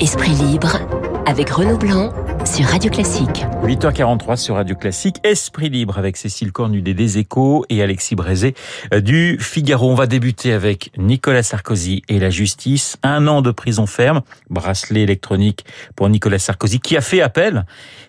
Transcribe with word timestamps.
Esprit 0.00 0.30
libre 0.30 0.78
avec 1.26 1.50
Renaud 1.50 1.76
Blanc 1.76 2.10
sur 2.46 2.64
Radio 2.64 2.90
Classique. 2.90 3.44
8h43 3.62 4.36
sur 4.36 4.54
Radio 4.54 4.74
Classique. 4.74 5.16
Esprit 5.24 5.68
libre 5.68 5.98
avec 5.98 6.16
Cécile 6.16 6.52
Cornudet 6.52 6.94
des 6.94 7.18
Échos 7.18 7.66
et 7.68 7.82
Alexis 7.82 8.14
Brézé 8.14 8.54
euh, 8.94 9.02
du 9.02 9.36
Figaro. 9.38 9.90
On 9.90 9.94
va 9.94 10.06
débuter 10.06 10.54
avec 10.54 10.90
Nicolas 10.96 11.42
Sarkozy 11.42 12.02
et 12.08 12.18
la 12.18 12.30
justice. 12.30 12.96
Un 13.02 13.26
an 13.26 13.42
de 13.42 13.50
prison 13.50 13.84
ferme, 13.84 14.22
bracelet 14.48 15.02
électronique 15.02 15.66
pour 15.96 16.08
Nicolas 16.08 16.38
Sarkozy 16.38 16.80
qui 16.80 16.96
a 16.96 17.02
fait 17.02 17.20
appel. 17.20 17.66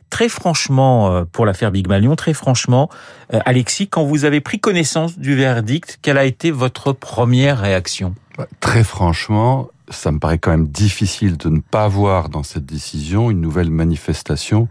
Très 0.09 0.29
franchement, 0.29 1.13
euh, 1.13 1.23
pour 1.29 1.45
l'affaire 1.45 1.71
Big 1.71 1.89
Malion, 1.89 2.15
très 2.15 2.33
franchement, 2.33 2.89
euh, 3.33 3.41
Alexis, 3.45 3.89
quand 3.89 4.03
vous 4.03 4.23
avez 4.23 4.39
pris 4.39 4.61
connaissance 4.61 5.19
du 5.19 5.35
verdict, 5.35 5.99
quelle 6.01 6.17
a 6.17 6.23
été 6.23 6.51
votre 6.51 6.93
première 6.93 7.59
réaction? 7.59 8.15
Très 8.61 8.85
franchement, 8.85 9.69
ça 9.91 10.11
me 10.11 10.19
paraît 10.19 10.37
quand 10.39 10.51
même 10.51 10.67
difficile 10.67 11.37
de 11.37 11.49
ne 11.49 11.59
pas 11.59 11.87
voir 11.87 12.29
dans 12.29 12.43
cette 12.43 12.65
décision 12.65 13.29
une 13.29 13.41
nouvelle 13.41 13.69
manifestation 13.69 14.67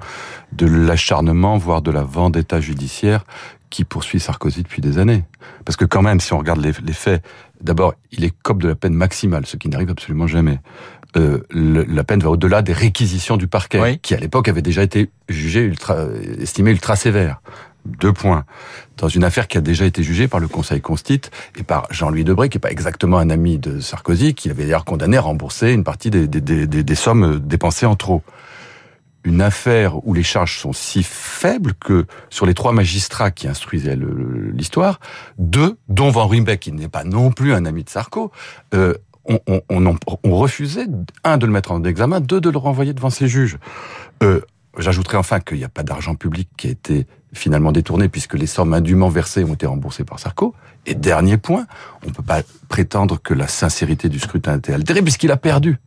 de 0.52 0.66
l'acharnement, 0.66 1.58
voire 1.58 1.82
de 1.82 1.90
la 1.90 2.02
vendetta 2.02 2.60
judiciaire 2.60 3.24
qui 3.70 3.84
poursuit 3.84 4.18
Sarkozy 4.20 4.62
depuis 4.62 4.82
des 4.82 4.98
années. 4.98 5.24
Parce 5.64 5.76
que 5.76 5.84
quand 5.84 6.02
même, 6.02 6.20
si 6.20 6.32
on 6.32 6.38
regarde 6.38 6.60
les, 6.60 6.92
faits, 6.92 7.24
d'abord, 7.60 7.94
il 8.10 8.24
est 8.24 8.34
cop 8.42 8.60
de 8.60 8.68
la 8.68 8.74
peine 8.74 8.94
maximale, 8.94 9.46
ce 9.46 9.56
qui 9.56 9.68
n'arrive 9.68 9.90
absolument 9.90 10.26
jamais. 10.26 10.58
Euh, 11.16 11.40
la 11.52 12.04
peine 12.04 12.20
va 12.20 12.30
au-delà 12.30 12.62
des 12.62 12.72
réquisitions 12.72 13.36
du 13.36 13.46
parquet, 13.46 13.98
qui 14.02 14.14
à 14.14 14.18
l'époque 14.18 14.48
avait 14.48 14.62
déjà 14.62 14.82
été 14.82 15.10
jugé 15.28 15.60
ultra, 15.60 16.06
estimé 16.40 16.70
ultra 16.72 16.96
sévère. 16.96 17.40
Deux 17.86 18.12
points. 18.12 18.44
Dans 18.98 19.08
une 19.08 19.24
affaire 19.24 19.48
qui 19.48 19.56
a 19.58 19.60
déjà 19.60 19.86
été 19.86 20.02
jugée 20.02 20.28
par 20.28 20.40
le 20.40 20.48
Conseil 20.48 20.80
Constite 20.80 21.30
et 21.56 21.62
par 21.62 21.86
Jean-Louis 21.90 22.24
Debré, 22.24 22.48
qui 22.48 22.58
n'est 22.58 22.60
pas 22.60 22.70
exactement 22.70 23.18
un 23.18 23.30
ami 23.30 23.58
de 23.58 23.80
Sarkozy, 23.80 24.34
qui 24.34 24.50
avait 24.50 24.64
d'ailleurs 24.64 24.84
condamné 24.84 25.16
à 25.16 25.22
rembourser 25.22 25.72
une 25.72 25.84
partie 25.84 26.10
des, 26.10 26.94
sommes 26.94 27.40
dépensées 27.40 27.86
en 27.86 27.96
trop 27.96 28.22
une 29.24 29.42
affaire 29.42 30.06
où 30.06 30.14
les 30.14 30.22
charges 30.22 30.58
sont 30.58 30.72
si 30.72 31.02
faibles 31.02 31.74
que 31.74 32.06
sur 32.30 32.46
les 32.46 32.54
trois 32.54 32.72
magistrats 32.72 33.30
qui 33.30 33.48
instruisaient 33.48 33.98
l'histoire, 34.54 34.98
deux, 35.38 35.76
dont 35.88 36.10
Van 36.10 36.26
Rimbeck, 36.26 36.60
qui 36.60 36.72
n'est 36.72 36.88
pas 36.88 37.04
non 37.04 37.30
plus 37.30 37.52
un 37.52 37.66
ami 37.66 37.84
de 37.84 37.90
Sarko, 37.90 38.30
euh, 38.74 38.94
refusait, 40.24 40.86
un, 41.24 41.36
de 41.36 41.46
le 41.46 41.52
mettre 41.52 41.72
en 41.72 41.84
examen, 41.84 42.20
deux, 42.20 42.40
de 42.40 42.50
le 42.50 42.58
renvoyer 42.58 42.94
devant 42.94 43.10
ses 43.10 43.28
juges. 43.28 43.58
Euh, 44.22 44.40
J'ajouterai 44.78 45.16
enfin 45.16 45.40
qu'il 45.40 45.58
n'y 45.58 45.64
a 45.64 45.68
pas 45.68 45.82
d'argent 45.82 46.14
public 46.14 46.48
qui 46.56 46.68
a 46.68 46.70
été 46.70 47.06
finalement 47.32 47.72
détourné 47.72 48.08
puisque 48.08 48.34
les 48.34 48.46
sommes 48.46 48.72
indûment 48.72 49.08
versées 49.08 49.44
ont 49.44 49.54
été 49.54 49.66
remboursées 49.66 50.04
par 50.04 50.18
Sarko. 50.18 50.54
Et 50.86 50.94
dernier 50.94 51.36
point, 51.36 51.66
on 52.04 52.08
ne 52.08 52.12
peut 52.12 52.22
pas 52.22 52.42
prétendre 52.68 53.20
que 53.20 53.34
la 53.34 53.48
sincérité 53.48 54.08
du 54.08 54.18
scrutin 54.18 54.52
a 54.52 54.56
été 54.56 54.72
altérée 54.72 55.02
puisqu'il 55.02 55.30
a 55.30 55.36
perdu. 55.36 55.78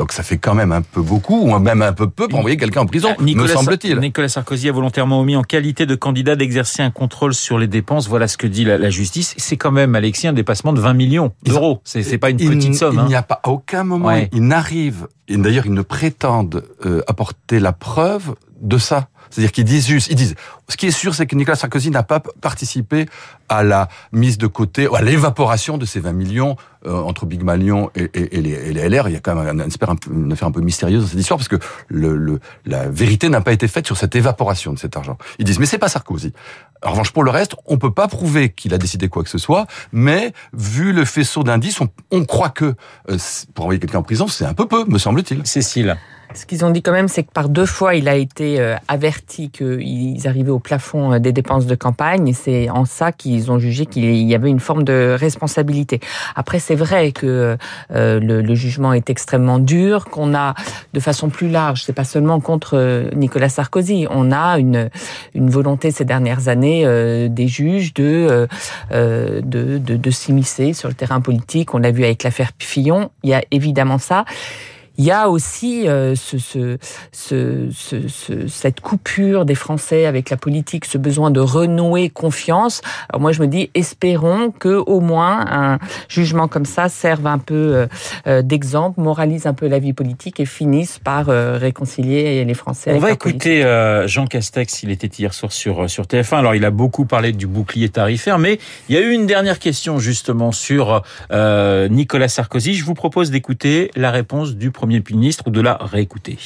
Donc 0.00 0.12
ça 0.12 0.22
fait 0.22 0.38
quand 0.38 0.54
même 0.54 0.72
un 0.72 0.80
peu 0.80 1.02
beaucoup, 1.02 1.42
ou 1.42 1.58
même 1.58 1.82
un 1.82 1.92
peu 1.92 2.08
peu 2.08 2.26
pour 2.26 2.38
envoyer 2.38 2.56
quelqu'un 2.56 2.80
en 2.80 2.86
prison, 2.86 3.10
ah, 3.18 3.22
me 3.22 3.46
semble-t-il. 3.46 3.98
Nicolas 3.98 4.30
Sarkozy 4.30 4.70
a 4.70 4.72
volontairement 4.72 5.20
omis 5.20 5.36
en 5.36 5.42
qualité 5.42 5.84
de 5.84 5.94
candidat 5.94 6.36
d'exercer 6.36 6.82
un 6.82 6.90
contrôle 6.90 7.34
sur 7.34 7.58
les 7.58 7.66
dépenses. 7.66 8.08
Voilà 8.08 8.26
ce 8.26 8.38
que 8.38 8.46
dit 8.46 8.64
la, 8.64 8.88
justice. 8.88 9.34
C'est 9.36 9.58
quand 9.58 9.72
même, 9.72 9.94
Alexis, 9.94 10.26
un 10.26 10.32
dépassement 10.32 10.72
de 10.72 10.80
20 10.80 10.94
millions 10.94 11.32
d'euros. 11.44 11.82
C'est 11.84 12.16
pas 12.16 12.30
une 12.30 12.38
petite 12.38 12.76
somme. 12.76 12.98
Il 13.04 13.08
n'y 13.08 13.14
a 13.14 13.22
pas 13.22 13.42
à 13.42 13.50
aucun 13.50 13.84
moment, 13.84 14.10
il 14.32 14.42
n'arrive, 14.42 15.06
et 15.28 15.36
d'ailleurs 15.36 15.66
ils 15.66 15.74
ne 15.74 15.82
prétendent 15.82 16.64
euh, 16.86 17.02
apporter 17.06 17.60
la 17.60 17.72
preuve 17.72 18.36
de 18.60 18.78
ça. 18.78 19.08
C'est-à-dire 19.30 19.52
qu'ils 19.52 19.64
disent 19.64 19.86
juste, 19.86 20.08
ils 20.10 20.16
disent, 20.16 20.34
ce 20.68 20.76
qui 20.76 20.86
est 20.86 20.90
sûr, 20.90 21.14
c'est 21.14 21.26
que 21.26 21.36
Nicolas 21.36 21.56
Sarkozy 21.56 21.90
n'a 21.90 22.02
pas 22.02 22.18
participé 22.18 23.06
à 23.48 23.62
la 23.62 23.88
mise 24.12 24.38
de 24.38 24.48
côté, 24.48 24.88
à 24.92 25.02
l'évaporation 25.02 25.78
de 25.78 25.84
ces 25.84 26.00
20 26.00 26.12
millions 26.12 26.56
euh, 26.86 27.00
entre 27.00 27.26
Big 27.26 27.42
Malion 27.42 27.90
et, 27.94 28.10
et, 28.14 28.40
les, 28.40 28.50
et, 28.50 28.72
les, 28.72 28.88
LR. 28.88 29.08
Il 29.08 29.12
y 29.12 29.16
a 29.16 29.20
quand 29.20 29.36
même 29.36 29.60
une, 30.10 30.32
affaire 30.32 30.48
un 30.48 30.52
peu 30.52 30.60
mystérieuse 30.60 31.02
dans 31.02 31.08
cette 31.08 31.20
histoire 31.20 31.38
parce 31.38 31.48
que 31.48 31.58
le, 31.88 32.16
le 32.16 32.40
la 32.66 32.88
vérité 32.88 33.28
n'a 33.28 33.40
pas 33.40 33.52
été 33.52 33.68
faite 33.68 33.86
sur 33.86 33.96
cette 33.96 34.16
évaporation 34.16 34.72
de 34.72 34.78
cet 34.78 34.96
argent. 34.96 35.16
Ils 35.38 35.44
disent, 35.44 35.60
mais 35.60 35.66
c'est 35.66 35.78
pas 35.78 35.88
Sarkozy. 35.88 36.32
En 36.84 36.90
revanche, 36.90 37.12
pour 37.12 37.22
le 37.22 37.30
reste, 37.30 37.54
on 37.66 37.78
peut 37.78 37.92
pas 37.92 38.08
prouver 38.08 38.50
qu'il 38.50 38.74
a 38.74 38.78
décidé 38.78 39.08
quoi 39.08 39.22
que 39.22 39.30
ce 39.30 39.38
soit, 39.38 39.66
mais 39.92 40.32
vu 40.52 40.92
le 40.92 41.04
faisceau 41.04 41.44
d'indices, 41.44 41.80
on, 41.80 41.88
on, 42.10 42.24
croit 42.24 42.50
que 42.50 42.74
euh, 43.10 43.18
pour 43.54 43.66
envoyer 43.66 43.78
quelqu'un 43.78 43.98
en 43.98 44.02
prison, 44.02 44.26
c'est 44.26 44.44
un 44.44 44.54
peu 44.54 44.66
peu, 44.66 44.84
me 44.86 44.98
semble-t-il. 44.98 45.46
Cécile. 45.46 45.96
Ce 46.32 46.46
qu'ils 46.46 46.64
ont 46.64 46.70
dit 46.70 46.80
quand 46.80 46.92
même, 46.92 47.08
c'est 47.08 47.24
que 47.24 47.32
par 47.32 47.48
deux 47.48 47.66
fois, 47.66 47.96
il 47.96 48.08
a 48.08 48.14
été 48.14 48.60
euh, 48.60 48.76
averti 48.86 49.50
qu'ils 49.50 50.28
arrivaient 50.28 50.50
au 50.50 50.60
plafond 50.60 51.14
euh, 51.14 51.18
des 51.18 51.32
dépenses 51.32 51.66
de 51.66 51.74
campagne. 51.74 52.32
C'est 52.34 52.70
en 52.70 52.84
ça 52.84 53.10
qu'ils 53.10 53.50
ont 53.50 53.58
jugé 53.58 53.84
qu'il 53.86 54.04
y 54.04 54.34
avait 54.34 54.48
une 54.48 54.60
forme 54.60 54.84
de 54.84 55.16
responsabilité. 55.18 55.98
Après, 56.36 56.60
c'est 56.60 56.76
vrai 56.76 57.10
que 57.10 57.56
euh, 57.90 58.20
le, 58.20 58.54
jugement 58.54 58.92
est 58.92 59.10
extrêmement 59.10 59.58
dur, 59.58 60.04
qu'on 60.04 60.34
a 60.34 60.54
de 60.92 61.00
façon 61.00 61.30
plus 61.30 61.48
large, 61.48 61.82
c'est 61.84 61.92
pas 61.92 62.04
seulement 62.04 62.40
contre 62.40 63.10
Nicolas 63.14 63.48
Sarkozy, 63.48 64.06
on 64.10 64.32
a 64.32 64.58
une, 64.58 64.90
une 65.34 65.48
volonté 65.48 65.90
ces 65.90 66.04
dernières 66.04 66.48
années 66.48 66.84
des 67.28 67.48
juges 67.48 67.94
de, 67.94 68.48
de, 68.90 69.40
de, 69.42 69.78
de 69.78 70.10
s'immiscer 70.10 70.72
sur 70.72 70.88
le 70.88 70.94
terrain 70.94 71.20
politique. 71.20 71.74
On 71.74 71.78
l'a 71.78 71.92
vu 71.92 72.04
avec 72.04 72.22
l'affaire 72.22 72.50
Fillon. 72.58 73.10
Il 73.22 73.30
y 73.30 73.34
a 73.34 73.42
évidemment 73.50 73.98
ça 73.98 74.24
il 74.98 75.04
y 75.04 75.10
a 75.10 75.30
aussi 75.30 75.88
euh, 75.88 76.14
ce, 76.14 76.36
ce, 76.38 76.78
ce, 77.12 78.46
cette 78.48 78.80
coupure 78.80 79.44
des 79.44 79.54
Français 79.54 80.04
avec 80.04 80.30
la 80.30 80.36
politique, 80.36 80.84
ce 80.84 80.98
besoin 80.98 81.30
de 81.30 81.40
renouer 81.40 82.10
confiance. 82.10 82.82
Alors 83.08 83.20
moi, 83.20 83.32
je 83.32 83.40
me 83.40 83.46
dis, 83.46 83.70
espérons 83.74 84.50
que 84.50 84.68
au 84.68 85.00
moins 85.00 85.46
un 85.50 85.78
jugement 86.08 86.48
comme 86.48 86.64
ça 86.66 86.88
serve 86.88 87.26
un 87.26 87.38
peu 87.38 87.54
euh, 87.54 87.86
euh, 88.26 88.42
d'exemple, 88.42 89.00
moralise 89.00 89.46
un 89.46 89.54
peu 89.54 89.68
la 89.68 89.78
vie 89.78 89.92
politique 89.92 90.40
et 90.40 90.44
finisse 90.44 90.98
par 90.98 91.26
réconcilier 91.26 92.44
les 92.44 92.54
Français. 92.54 92.92
On 92.94 92.98
va 92.98 93.12
écouter 93.12 93.62
Jean 94.06 94.26
Castex. 94.26 94.82
Il 94.82 94.90
était 94.90 95.06
hier 95.06 95.32
soir 95.32 95.52
sur 95.52 95.88
sur 95.88 96.04
TF1. 96.04 96.36
Alors, 96.36 96.54
il 96.54 96.64
a 96.64 96.70
beaucoup 96.70 97.04
parlé 97.04 97.32
du 97.32 97.46
bouclier 97.46 97.88
tarifaire, 97.88 98.38
mais 98.38 98.58
il 98.88 98.94
y 98.94 98.98
a 98.98 99.00
eu 99.00 99.12
une 99.12 99.26
dernière 99.26 99.58
question 99.58 99.98
justement 99.98 100.52
sur 100.52 101.02
Nicolas 101.30 102.28
Sarkozy. 102.28 102.74
Je 102.74 102.84
vous 102.84 102.94
propose 102.94 103.30
d'écouter 103.30 103.90
la 103.96 104.10
réponse 104.10 104.56
du 104.56 104.70
premier 104.80 105.02
ministre 105.10 105.44
ou 105.46 105.50
de 105.50 105.60
la 105.60 105.74
réécouter 105.76 106.38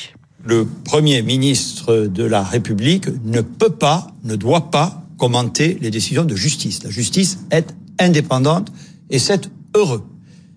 Le 0.44 0.66
Premier 0.66 1.22
ministre 1.22 2.08
de 2.08 2.24
la 2.24 2.42
République 2.42 3.06
ne 3.24 3.42
peut 3.42 3.70
pas, 3.70 4.08
ne 4.24 4.34
doit 4.34 4.72
pas 4.72 5.04
commenter 5.18 5.78
les 5.80 5.92
décisions 5.92 6.24
de 6.24 6.34
justice. 6.34 6.82
La 6.82 6.90
justice 6.90 7.38
est 7.52 7.72
indépendante 8.00 8.72
et 9.08 9.20
c'est 9.20 9.48
heureux. 9.76 10.02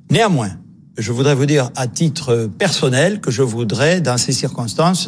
Néanmoins, 0.10 0.54
je 0.98 1.12
voudrais 1.12 1.36
vous 1.36 1.46
dire 1.46 1.70
à 1.76 1.86
titre 1.86 2.50
personnel 2.58 3.22
que 3.22 3.30
je 3.30 3.44
voudrais, 3.44 4.02
dans 4.02 4.18
ces 4.18 4.34
circonstances, 4.34 5.08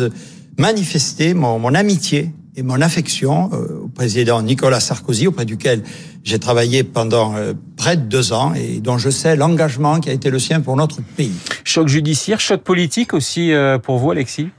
manifester 0.60 1.34
mon, 1.34 1.58
mon 1.58 1.74
amitié 1.74 2.32
et 2.56 2.64
mon 2.64 2.82
affection 2.82 3.50
euh, 3.54 3.84
au 3.84 3.88
président 3.88 4.42
Nicolas 4.42 4.80
Sarkozy, 4.80 5.28
auprès 5.28 5.46
duquel 5.46 5.84
j'ai 6.24 6.40
travaillé 6.40 6.84
pendant 6.84 7.36
euh, 7.36 7.54
près 7.78 7.98
de 7.98 8.04
deux 8.04 8.34
ans 8.34 8.54
et 8.54 8.80
dont 8.80 8.98
je 8.98 9.10
sais 9.10 9.36
l'engagement 9.36 10.00
qui 10.00 10.10
a 10.10 10.14
été 10.14 10.30
le 10.30 10.40
sien 10.40 10.62
pour 10.62 10.76
notre 10.76 11.02
pays. 11.02 11.34
Choc 11.64 11.88
judiciaire, 11.88 12.40
choc 12.40 12.62
politique 12.62 13.14
aussi 13.14 13.54
euh, 13.54 13.78
pour 13.78 13.98
vous, 13.98 14.12
Alexis? 14.12 14.50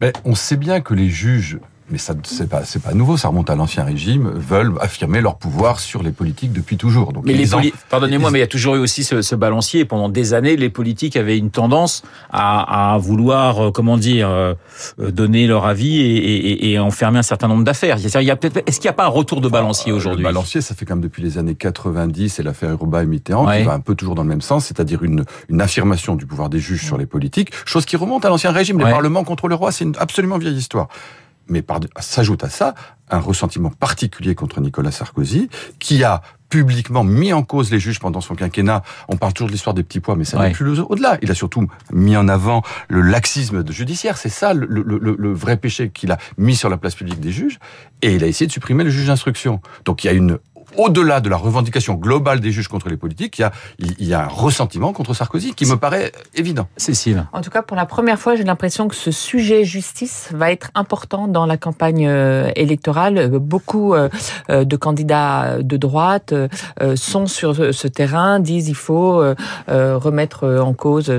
Mais 0.00 0.12
On 0.24 0.34
sait 0.34 0.56
bien 0.56 0.80
que 0.80 0.94
les 0.94 1.08
juges 1.08 1.58
mais 1.90 1.98
ça 1.98 2.14
c'est 2.24 2.48
pas 2.48 2.64
c'est 2.64 2.82
pas 2.82 2.94
nouveau, 2.94 3.16
ça 3.16 3.28
remonte 3.28 3.50
à 3.50 3.56
l'ancien 3.56 3.84
régime, 3.84 4.30
veulent 4.34 4.72
affirmer 4.80 5.20
leur 5.20 5.36
pouvoir 5.36 5.80
sur 5.80 6.02
les 6.02 6.12
politiques 6.12 6.52
depuis 6.52 6.76
toujours. 6.76 7.12
Donc 7.12 7.24
mais 7.26 7.32
les, 7.32 7.48
pardonnez-moi, 7.88 8.30
mais 8.30 8.38
il 8.38 8.42
y 8.42 8.44
a 8.44 8.48
toujours 8.48 8.76
eu 8.76 8.78
aussi 8.78 9.04
ce, 9.04 9.22
ce, 9.22 9.34
balancier. 9.34 9.84
Pendant 9.84 10.08
des 10.08 10.34
années, 10.34 10.56
les 10.56 10.70
politiques 10.70 11.16
avaient 11.16 11.38
une 11.38 11.50
tendance 11.50 12.02
à, 12.30 12.94
à 12.94 12.98
vouloir, 12.98 13.66
euh, 13.66 13.70
comment 13.70 13.96
dire, 13.96 14.28
euh, 14.28 14.54
euh, 15.00 15.10
donner 15.10 15.46
leur 15.46 15.66
avis 15.66 16.00
et, 16.00 16.16
et, 16.16 16.72
et 16.72 16.78
enfermer 16.78 17.18
un 17.18 17.22
certain 17.22 17.48
nombre 17.48 17.64
d'affaires. 17.64 17.96
Est-ce 17.96 18.18
qu'il 18.18 18.84
n'y 18.84 18.88
a 18.88 18.92
pas 18.92 19.04
un 19.06 19.08
retour 19.08 19.40
de 19.40 19.48
balancier 19.48 19.92
aujourd'hui 19.92 20.22
Le 20.22 20.28
balancier, 20.28 20.60
ça 20.60 20.74
fait 20.74 20.84
quand 20.84 20.94
même 20.94 21.02
depuis 21.02 21.22
les 21.22 21.38
années 21.38 21.54
90 21.54 22.38
et 22.38 22.42
l'affaire 22.42 22.70
Urbain 22.70 23.02
et 23.02 23.06
Mitterrand 23.06 23.46
qui 23.46 23.62
va 23.62 23.74
un 23.74 23.80
peu 23.80 23.94
toujours 23.94 24.14
dans 24.14 24.22
le 24.22 24.28
même 24.28 24.42
sens, 24.42 24.66
c'est-à-dire 24.66 25.02
une, 25.02 25.24
une 25.48 25.60
affirmation 25.60 26.14
du 26.14 26.26
pouvoir 26.26 26.48
des 26.48 26.58
juges 26.58 26.84
sur 26.84 26.98
les 26.98 27.06
politiques, 27.06 27.52
chose 27.64 27.84
qui 27.84 27.96
remonte 27.96 28.24
à 28.24 28.28
l'ancien 28.28 28.52
régime. 28.52 28.78
Les 28.78 28.84
parlements 28.84 29.24
contre 29.24 29.48
le 29.48 29.54
roi, 29.54 29.72
c'est 29.72 29.84
une 29.84 29.96
absolument 29.98 30.38
vieille 30.38 30.56
histoire 30.56 30.88
mais 31.50 31.64
s'ajoute 32.00 32.44
à 32.44 32.48
ça 32.48 32.74
un 33.10 33.18
ressentiment 33.18 33.70
particulier 33.70 34.34
contre 34.34 34.60
Nicolas 34.60 34.92
Sarkozy, 34.92 35.48
qui 35.78 36.04
a 36.04 36.22
publiquement 36.48 37.04
mis 37.04 37.32
en 37.32 37.42
cause 37.42 37.70
les 37.70 37.78
juges 37.78 38.00
pendant 38.00 38.20
son 38.20 38.34
quinquennat. 38.34 38.82
On 39.08 39.16
parle 39.16 39.32
toujours 39.32 39.48
de 39.48 39.52
l'histoire 39.52 39.72
des 39.72 39.84
petits 39.84 40.00
pois, 40.00 40.16
mais 40.16 40.24
ça 40.24 40.38
n'est 40.38 40.50
plus 40.50 40.80
au-delà. 40.80 41.16
Il 41.22 41.30
a 41.30 41.34
surtout 41.34 41.66
mis 41.92 42.16
en 42.16 42.28
avant 42.28 42.62
le 42.88 43.00
laxisme 43.00 43.62
de 43.62 43.72
judiciaire. 43.72 44.18
C'est 44.18 44.28
ça 44.28 44.52
le, 44.52 44.66
le, 44.66 44.82
le, 44.98 45.32
vrai 45.32 45.56
péché 45.56 45.90
qu'il 45.90 46.10
a 46.10 46.18
mis 46.38 46.56
sur 46.56 46.68
la 46.68 46.76
place 46.76 46.96
publique 46.96 47.20
des 47.20 47.30
juges. 47.30 47.58
Et 48.02 48.14
il 48.14 48.24
a 48.24 48.26
essayé 48.26 48.46
de 48.48 48.52
supprimer 48.52 48.82
le 48.82 48.90
juge 48.90 49.06
d'instruction. 49.06 49.60
Donc 49.84 50.02
il 50.02 50.08
y 50.08 50.10
a 50.10 50.12
une 50.12 50.38
au-delà 50.76 51.20
de 51.20 51.28
la 51.28 51.36
revendication 51.36 51.94
globale 51.94 52.40
des 52.40 52.50
juges 52.50 52.68
contre 52.68 52.88
les 52.88 52.96
politiques, 52.96 53.38
il 53.38 53.42
y 53.42 53.44
a, 53.44 53.52
il 53.78 54.06
y 54.06 54.14
a 54.14 54.24
un 54.24 54.28
ressentiment 54.28 54.92
contre 54.92 55.14
Sarkozy 55.14 55.54
qui 55.54 55.66
me 55.66 55.76
paraît 55.76 56.12
évident. 56.34 56.68
Cécile. 56.76 57.26
En 57.32 57.40
tout 57.40 57.50
cas, 57.50 57.62
pour 57.62 57.76
la 57.76 57.86
première 57.86 58.18
fois, 58.18 58.36
j'ai 58.36 58.44
l'impression 58.44 58.88
que 58.88 58.94
ce 58.94 59.10
sujet 59.10 59.64
justice 59.64 60.30
va 60.32 60.52
être 60.52 60.70
important 60.74 61.28
dans 61.28 61.46
la 61.46 61.56
campagne 61.56 62.06
euh, 62.06 62.50
électorale. 62.56 63.28
Beaucoup 63.38 63.94
euh, 63.94 64.08
euh, 64.50 64.64
de 64.64 64.76
candidats 64.76 65.58
de 65.60 65.76
droite 65.76 66.34
sont 66.94 67.26
sur 67.26 67.74
ce 67.74 67.88
terrain, 67.88 68.40
disent 68.40 68.68
il 68.68 68.74
faut 68.74 69.22
remettre 69.68 70.46
en 70.60 70.72
cause 70.74 71.10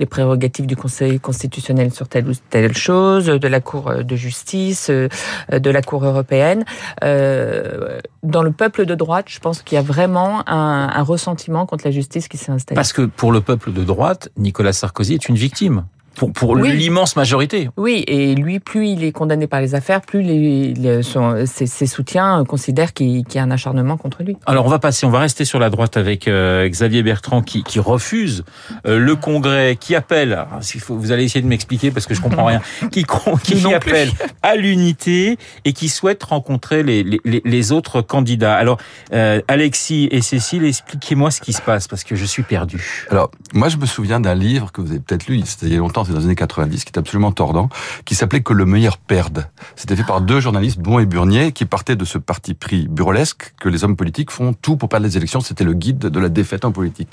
les 0.00 0.06
prérogatives 0.06 0.66
du 0.66 0.76
Conseil 0.76 1.20
constitutionnel 1.20 1.92
sur 1.92 2.08
telle 2.08 2.28
ou 2.28 2.32
telle 2.50 2.76
chose, 2.76 3.26
de 3.26 3.48
la 3.48 3.60
Cour 3.60 3.92
de 4.04 4.16
justice, 4.16 4.90
de 4.90 5.70
la 5.70 5.82
Cour 5.82 6.04
européenne. 6.04 6.64
Dans 7.02 8.42
le 8.42 8.52
peuple 8.52 8.63
de 8.68 8.94
droite, 8.94 9.26
je 9.28 9.38
pense 9.38 9.62
qu'il 9.62 9.76
y 9.76 9.78
a 9.78 9.82
vraiment 9.82 10.48
un, 10.48 10.90
un 10.94 11.02
ressentiment 11.02 11.66
contre 11.66 11.84
la 11.84 11.90
justice 11.90 12.28
qui 12.28 12.36
s'est 12.36 12.52
installé. 12.52 12.76
Parce 12.76 12.92
que 12.92 13.02
pour 13.02 13.32
le 13.32 13.40
peuple 13.40 13.72
de 13.72 13.84
droite, 13.84 14.30
Nicolas 14.36 14.72
Sarkozy 14.72 15.14
est 15.14 15.28
une 15.28 15.36
victime 15.36 15.84
pour, 16.14 16.32
pour 16.32 16.56
l'immense 16.56 17.16
majorité. 17.16 17.68
Oui, 17.76 18.04
et 18.06 18.34
lui, 18.34 18.60
plus 18.60 18.88
il 18.88 19.04
est 19.04 19.12
condamné 19.12 19.46
par 19.46 19.60
les 19.60 19.74
affaires, 19.74 20.00
plus 20.00 20.22
les, 20.22 21.02
son, 21.02 21.44
ses, 21.46 21.86
soutiens 21.86 22.44
considèrent 22.44 22.92
qu'il 22.92 23.24
y 23.32 23.38
a 23.38 23.42
un 23.42 23.50
acharnement 23.50 23.96
contre 23.96 24.22
lui. 24.22 24.36
Alors 24.46 24.66
on 24.66 24.68
va 24.68 24.78
passer, 24.78 25.06
on 25.06 25.10
va 25.10 25.20
rester 25.20 25.44
sur 25.44 25.58
la 25.58 25.70
droite 25.70 25.96
avec 25.96 26.28
euh, 26.28 26.68
Xavier 26.68 27.02
Bertrand 27.02 27.42
qui, 27.42 27.62
qui 27.62 27.78
refuse 27.78 28.44
euh, 28.86 28.98
le 28.98 29.16
Congrès, 29.16 29.76
qui 29.78 29.94
appelle, 29.94 30.46
faut, 30.80 30.96
vous 30.96 31.12
allez 31.12 31.24
essayer 31.24 31.42
de 31.42 31.46
m'expliquer 31.46 31.90
parce 31.90 32.06
que 32.06 32.14
je 32.14 32.20
comprends 32.20 32.46
rien, 32.46 32.60
qui, 32.92 33.04
qui 33.42 33.74
appelle 33.74 34.10
à 34.42 34.56
l'unité 34.56 35.38
et 35.64 35.72
qui 35.72 35.88
souhaite 35.88 36.22
rencontrer 36.22 36.82
les, 36.82 37.02
les, 37.02 37.42
les 37.44 37.72
autres 37.72 38.00
candidats. 38.00 38.54
Alors 38.54 38.78
euh, 39.12 39.40
Alexis 39.48 40.08
et 40.10 40.20
Cécile, 40.20 40.64
expliquez-moi 40.64 41.30
ce 41.30 41.40
qui 41.40 41.52
se 41.52 41.62
passe 41.62 41.88
parce 41.88 42.04
que 42.04 42.16
je 42.16 42.24
suis 42.24 42.42
perdu. 42.42 43.04
Alors 43.10 43.30
moi 43.52 43.68
je 43.68 43.76
me 43.76 43.86
souviens 43.86 44.20
d'un 44.20 44.34
livre 44.34 44.72
que 44.72 44.80
vous 44.80 44.90
avez 44.90 45.00
peut-être 45.00 45.26
lu, 45.26 45.42
c'était 45.44 45.66
il 45.66 45.72
y 45.72 45.76
a 45.76 45.78
longtemps 45.78 46.03
c'est 46.04 46.12
dans 46.12 46.18
les 46.18 46.24
années 46.26 46.34
90, 46.34 46.84
qui 46.84 46.92
est 46.92 46.98
absolument 46.98 47.32
tordant, 47.32 47.68
qui 48.04 48.14
s'appelait 48.14 48.42
Que 48.42 48.52
le 48.52 48.66
meilleur 48.66 48.98
perde. 48.98 49.48
C'était 49.76 49.96
fait 49.96 50.04
par 50.04 50.20
deux 50.20 50.40
journalistes, 50.40 50.78
Bon 50.78 50.98
et 50.98 51.06
Burnier, 51.06 51.52
qui 51.52 51.64
partaient 51.64 51.96
de 51.96 52.04
ce 52.04 52.18
parti 52.18 52.54
pris 52.54 52.88
burlesque 52.88 53.54
que 53.60 53.68
les 53.68 53.84
hommes 53.84 53.96
politiques 53.96 54.30
font 54.30 54.52
tout 54.52 54.76
pour 54.76 54.88
perdre 54.88 55.06
les 55.06 55.16
élections. 55.16 55.40
C'était 55.40 55.64
le 55.64 55.72
guide 55.72 55.98
de 55.98 56.20
la 56.20 56.28
défaite 56.28 56.64
en 56.64 56.72
politique. 56.72 57.08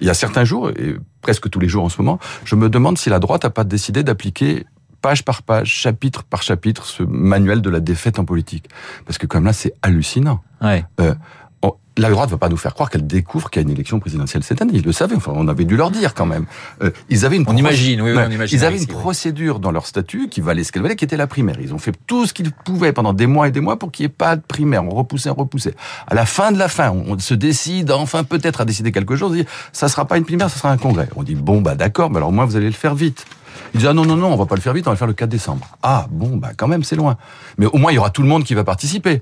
Il 0.00 0.06
y 0.06 0.10
a 0.10 0.14
certains 0.14 0.44
jours, 0.44 0.70
et 0.70 0.96
presque 1.22 1.50
tous 1.50 1.60
les 1.60 1.68
jours 1.68 1.84
en 1.84 1.88
ce 1.88 2.00
moment, 2.00 2.18
je 2.44 2.54
me 2.54 2.68
demande 2.68 2.98
si 2.98 3.10
la 3.10 3.18
droite 3.18 3.44
n'a 3.44 3.50
pas 3.50 3.64
décidé 3.64 4.02
d'appliquer 4.02 4.66
page 5.02 5.24
par 5.24 5.42
page, 5.42 5.68
chapitre 5.68 6.24
par 6.24 6.42
chapitre, 6.42 6.84
ce 6.84 7.02
manuel 7.02 7.62
de 7.62 7.70
la 7.70 7.80
défaite 7.80 8.18
en 8.18 8.24
politique. 8.24 8.68
Parce 9.04 9.18
que 9.18 9.26
comme 9.26 9.44
là, 9.44 9.52
c'est 9.52 9.72
hallucinant. 9.82 10.40
Ouais. 10.60 10.84
Euh, 11.00 11.14
la 11.98 12.10
droite 12.10 12.28
ne 12.28 12.32
va 12.32 12.38
pas 12.38 12.48
nous 12.48 12.56
faire 12.56 12.74
croire 12.74 12.90
qu'elle 12.90 13.06
découvre 13.06 13.50
qu'il 13.50 13.62
y 13.62 13.64
a 13.64 13.66
une 13.66 13.72
élection 13.72 13.98
présidentielle 14.00 14.42
cette 14.42 14.60
année. 14.60 14.72
Ils 14.74 14.84
le 14.84 14.92
savaient. 14.92 15.16
Enfin, 15.16 15.32
on 15.34 15.48
avait 15.48 15.64
dû 15.64 15.76
leur 15.76 15.90
dire 15.90 16.14
quand 16.14 16.26
même. 16.26 16.44
Euh, 16.82 16.90
ils 17.08 17.24
avaient 17.24 17.36
une. 17.36 17.44
On 17.46 17.56
imagine, 17.56 18.02
oui, 18.02 18.12
on 18.14 18.30
imagine. 18.30 18.58
Ils 18.58 18.64
avaient 18.64 18.78
une 18.78 18.86
procédure 18.86 19.60
dans 19.60 19.70
leur 19.70 19.86
statut 19.86 20.28
qui 20.28 20.40
valait 20.40 20.64
ce 20.64 20.72
qu'elle 20.72 20.82
valait, 20.82 20.96
qui 20.96 21.04
était 21.04 21.16
la 21.16 21.26
primaire. 21.26 21.56
Ils 21.60 21.72
ont 21.72 21.78
fait 21.78 21.92
tout 22.06 22.26
ce 22.26 22.34
qu'ils 22.34 22.52
pouvaient 22.52 22.92
pendant 22.92 23.12
des 23.12 23.26
mois 23.26 23.48
et 23.48 23.50
des 23.50 23.60
mois 23.60 23.78
pour 23.78 23.92
qu'il 23.92 24.04
n'y 24.04 24.06
ait 24.06 24.14
pas 24.16 24.36
de 24.36 24.42
primaire. 24.42 24.84
On 24.84 24.90
repoussait, 24.90 25.30
on 25.30 25.34
repoussait. 25.34 25.74
À 26.06 26.14
la 26.14 26.26
fin 26.26 26.52
de 26.52 26.58
la 26.58 26.68
fin, 26.68 26.90
on 26.90 27.18
se 27.18 27.34
décide 27.34 27.90
enfin 27.90 28.24
peut-être 28.24 28.60
à 28.60 28.64
décider 28.64 28.92
quelque 28.92 29.16
chose. 29.16 29.30
On 29.30 29.34
dit, 29.34 29.46
ça 29.72 29.88
sera 29.88 30.04
pas 30.04 30.18
une 30.18 30.24
primaire, 30.24 30.50
ça 30.50 30.58
sera 30.58 30.70
un 30.70 30.78
congrès. 30.78 31.08
On 31.16 31.22
dit 31.22 31.34
bon 31.34 31.62
bah 31.62 31.74
d'accord, 31.74 32.10
mais 32.10 32.18
alors 32.18 32.32
moi 32.32 32.44
vous 32.44 32.56
allez 32.56 32.66
le 32.66 32.72
faire 32.72 32.94
vite. 32.94 33.24
Ils 33.72 33.78
disent 33.78 33.88
ah 33.88 33.94
non 33.94 34.04
non 34.04 34.16
non, 34.16 34.32
on 34.32 34.36
va 34.36 34.46
pas 34.46 34.54
le 34.54 34.60
faire 34.60 34.74
vite, 34.74 34.86
on 34.86 34.90
va 34.90 34.94
le 34.94 34.98
faire 34.98 35.08
le 35.08 35.14
4 35.14 35.28
décembre. 35.28 35.66
Ah 35.82 36.06
bon 36.10 36.36
bah 36.36 36.50
quand 36.56 36.68
même 36.68 36.84
c'est 36.84 36.96
loin. 36.96 37.16
Mais 37.56 37.66
au 37.66 37.78
moins 37.78 37.90
il 37.90 37.94
y 37.94 37.98
aura 37.98 38.10
tout 38.10 38.22
le 38.22 38.28
monde 38.28 38.44
qui 38.44 38.54
va 38.54 38.64
participer. 38.64 39.20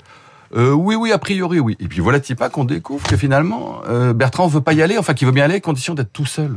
Euh, 0.57 0.73
oui, 0.73 0.95
oui, 0.95 1.11
a 1.13 1.19
priori, 1.19 1.59
oui. 1.59 1.77
Et 1.81 1.89
puis 1.89 2.01
voilà, 2.01 2.21
pas 2.21 2.49
qu'on 2.49 2.65
découvre 2.65 3.07
que 3.07 3.17
finalement, 3.17 3.81
euh, 3.89 4.13
Bertrand 4.13 4.47
veut 4.47 4.61
pas 4.61 4.73
y 4.73 4.83
aller, 4.83 4.99
enfin 4.99 5.15
qu'il 5.15 5.27
veut 5.27 5.33
bien 5.33 5.45
aller 5.45 5.61
condition 5.61 5.95
d'être 5.95 6.13
tout 6.13 6.27
seul. 6.27 6.57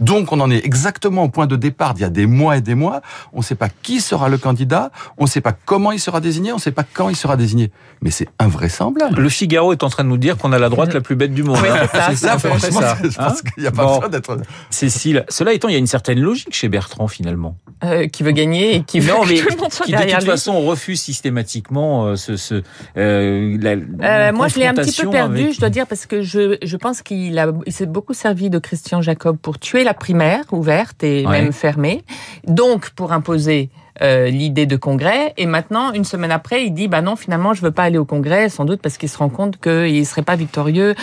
Donc 0.00 0.32
on 0.32 0.40
en 0.40 0.50
est 0.50 0.64
exactement 0.64 1.24
au 1.24 1.28
point 1.28 1.46
de 1.46 1.56
départ 1.56 1.92
il 1.96 2.02
y 2.02 2.04
a 2.04 2.10
des 2.10 2.26
mois 2.26 2.56
et 2.56 2.60
des 2.60 2.74
mois. 2.74 3.02
On 3.32 3.38
ne 3.38 3.42
sait 3.42 3.54
pas 3.54 3.68
qui 3.68 4.00
sera 4.00 4.28
le 4.28 4.38
candidat, 4.38 4.90
on 5.18 5.24
ne 5.24 5.28
sait 5.28 5.40
pas 5.40 5.52
comment 5.52 5.92
il 5.92 6.00
sera 6.00 6.20
désigné, 6.20 6.52
on 6.52 6.56
ne 6.56 6.60
sait 6.60 6.72
pas 6.72 6.84
quand 6.84 7.08
il 7.08 7.16
sera 7.16 7.36
désigné. 7.36 7.70
Mais 8.02 8.10
c'est 8.10 8.28
invraisemblable. 8.38 9.20
Le 9.20 9.28
Figaro 9.28 9.72
est 9.72 9.82
en 9.82 9.90
train 9.90 10.04
de 10.04 10.08
nous 10.08 10.18
dire 10.18 10.36
qu'on 10.38 10.52
a 10.52 10.58
la 10.58 10.68
droite 10.68 10.94
la 10.94 11.00
plus 11.00 11.16
bête 11.16 11.34
du 11.34 11.42
monde. 11.42 11.58
Oui, 11.62 11.68
c'est 11.92 12.16
ça. 12.16 12.38
ça. 12.38 12.48
Je 12.48 13.16
pense 13.16 13.42
qu'il 13.42 13.62
n'y 13.62 13.66
a 13.66 13.72
pas 13.72 13.86
besoin 13.86 14.08
d'être... 14.08 14.38
Cécile, 14.70 15.24
cela 15.28 15.52
étant, 15.52 15.68
il 15.68 15.72
y 15.72 15.76
a 15.76 15.78
une 15.78 15.86
certaine 15.86 16.20
logique 16.20 16.54
chez 16.54 16.68
Bertrand 16.68 17.08
finalement. 17.08 17.56
Euh, 17.82 18.08
qui 18.08 18.22
veut 18.22 18.32
gagner 18.32 18.76
et 18.76 18.82
qui 18.82 19.00
veut 19.00 19.10
non, 19.10 19.24
mais 19.26 19.36
que 19.36 19.42
tout 19.42 19.54
le 19.54 19.56
monde 19.56 19.72
soit 19.72 19.86
qui 19.86 19.92
de 19.92 19.98
toute 19.98 20.24
façon 20.24 20.60
refuse 20.60 21.00
systématiquement 21.00 22.08
euh, 22.08 22.16
ce, 22.16 22.36
ce 22.36 22.62
euh, 22.98 23.56
la, 23.58 23.70
euh, 23.70 24.32
moi 24.34 24.48
je 24.48 24.58
l'ai 24.58 24.66
un 24.66 24.74
petit 24.74 25.02
peu 25.02 25.08
perdu 25.08 25.52
je 25.54 25.60
dois 25.60 25.70
dire 25.70 25.86
parce 25.86 26.04
que 26.04 26.20
je, 26.20 26.58
je 26.62 26.76
pense 26.76 27.00
qu'il 27.00 27.38
a 27.38 27.50
il 27.64 27.72
s'est 27.72 27.86
beaucoup 27.86 28.12
servi 28.12 28.50
de 28.50 28.58
Christian 28.58 29.00
Jacob 29.00 29.38
pour 29.38 29.58
tuer 29.58 29.82
la 29.82 29.89
primaire 29.94 30.44
ouverte 30.52 31.02
et 31.02 31.26
même 31.26 31.52
fermée. 31.52 32.04
Donc 32.46 32.90
pour 32.90 33.12
imposer 33.12 33.70
euh, 34.02 34.28
l'idée 34.28 34.66
de 34.66 34.76
congrès. 34.76 35.32
Et 35.36 35.46
maintenant, 35.46 35.92
une 35.92 36.04
semaine 36.04 36.30
après, 36.30 36.64
il 36.64 36.72
dit 36.72 36.88
bah 36.88 37.02
non, 37.02 37.16
finalement, 37.16 37.54
je 37.54 37.62
veux 37.62 37.70
pas 37.70 37.84
aller 37.84 37.98
au 37.98 38.04
congrès, 38.04 38.48
sans 38.48 38.64
doute 38.64 38.80
parce 38.82 38.98
qu'il 38.98 39.08
se 39.08 39.18
rend 39.18 39.28
compte 39.28 39.60
qu'il 39.60 40.06
serait 40.06 40.22
pas 40.22 40.36
victorieux 40.36 40.94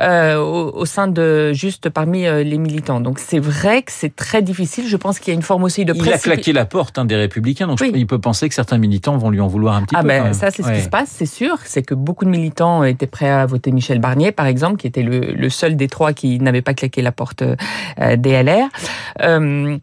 euh, 0.00 0.38
au, 0.38 0.84
sein 0.84 1.08
de 1.08 1.52
juste 1.52 1.88
parmi 1.88 2.26
euh, 2.26 2.42
les 2.42 2.58
militants. 2.58 3.00
Donc 3.00 3.18
c'est 3.18 3.38
vrai 3.38 3.82
que 3.82 3.92
c'est 3.92 4.14
très 4.14 4.42
difficile. 4.42 4.86
Je 4.86 4.96
pense 4.96 5.18
qu'il 5.18 5.28
y 5.28 5.30
a 5.32 5.34
une 5.34 5.42
forme 5.42 5.64
aussi 5.64 5.84
de. 5.84 5.94
Il 5.94 6.12
a 6.12 6.18
claqué 6.18 6.52
la 6.52 6.66
porte 6.66 6.98
hein, 6.98 7.04
des 7.04 7.16
Républicains, 7.16 7.66
donc 7.66 7.80
il 7.80 8.06
peut 8.06 8.20
penser 8.20 8.48
que 8.48 8.54
certains 8.54 8.78
militants 8.78 9.16
vont 9.16 9.30
lui 9.30 9.40
en 9.40 9.46
vouloir 9.46 9.76
un 9.76 9.82
petit 9.82 9.96
ah 9.96 10.02
peu. 10.02 10.08
Ben, 10.08 10.32
ça, 10.32 10.50
c'est 10.50 10.62
ce 10.62 10.72
qui 10.72 10.82
se 10.82 10.88
passe, 10.88 11.08
c'est 11.10 11.26
sûr. 11.26 11.58
C'est 11.64 11.82
que 11.82 11.94
beaucoup 11.94 12.24
de 12.24 12.30
militants 12.30 12.84
étaient 12.84 13.06
prêts 13.06 13.30
à 13.30 13.46
voter 13.46 13.72
Michel 13.72 13.98
Barnier, 13.98 14.32
par 14.32 14.46
exemple, 14.46 14.76
qui 14.76 14.86
était 14.86 15.02
le, 15.02 15.20
le 15.20 15.48
seul 15.50 15.76
des 15.76 15.88
trois 15.88 16.12
qui 16.12 16.38
n'avait 16.40 16.62
pas 16.62 16.74
claqué 16.74 17.02
la 17.02 17.12
porte 17.12 17.42
euh, 17.42 18.16
des 18.16 18.42
LR. 18.42 18.68
Euh, 19.20 19.78